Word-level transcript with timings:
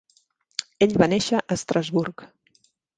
Ell 0.87 0.97
va 1.03 1.09
néixer 1.13 1.37
a 1.43 1.47
Estrasburg. 1.59 2.29